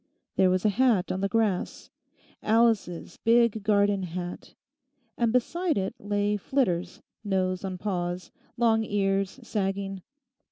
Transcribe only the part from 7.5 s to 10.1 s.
on paws, long ears sagging.